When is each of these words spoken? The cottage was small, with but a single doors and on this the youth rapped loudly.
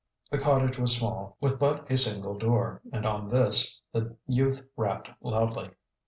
The 0.31 0.39
cottage 0.39 0.79
was 0.79 0.97
small, 0.97 1.37
with 1.39 1.59
but 1.59 1.91
a 1.91 1.95
single 1.95 2.35
doors 2.35 2.81
and 2.91 3.05
on 3.05 3.29
this 3.29 3.83
the 3.93 4.17
youth 4.25 4.65
rapped 4.75 5.11
loudly. 5.21 5.69